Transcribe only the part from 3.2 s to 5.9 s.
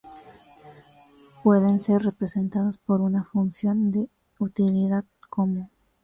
función de utilidad como.